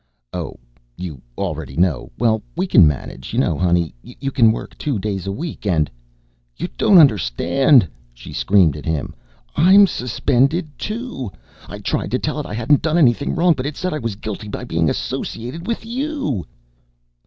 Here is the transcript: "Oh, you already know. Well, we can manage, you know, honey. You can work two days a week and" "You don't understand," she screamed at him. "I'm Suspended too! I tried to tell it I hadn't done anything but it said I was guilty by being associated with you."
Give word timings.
"Oh, 0.33 0.55
you 0.97 1.21
already 1.37 1.77
know. 1.77 2.11
Well, 2.17 2.41
we 2.55 2.65
can 2.65 2.87
manage, 2.87 3.33
you 3.33 3.39
know, 3.39 3.55
honey. 3.55 3.93
You 4.01 4.31
can 4.31 4.51
work 4.51 4.75
two 4.75 4.97
days 4.97 5.27
a 5.27 5.31
week 5.31 5.67
and" 5.67 5.91
"You 6.57 6.69
don't 6.75 6.97
understand," 6.97 7.87
she 8.11 8.33
screamed 8.33 8.75
at 8.75 8.83
him. 8.83 9.13
"I'm 9.55 9.85
Suspended 9.85 10.69
too! 10.79 11.31
I 11.69 11.77
tried 11.77 12.09
to 12.09 12.17
tell 12.17 12.39
it 12.39 12.47
I 12.47 12.55
hadn't 12.55 12.81
done 12.81 12.97
anything 12.97 13.35
but 13.35 13.67
it 13.67 13.77
said 13.77 13.93
I 13.93 13.99
was 13.99 14.15
guilty 14.15 14.47
by 14.47 14.63
being 14.63 14.89
associated 14.89 15.67
with 15.67 15.85
you." 15.85 16.47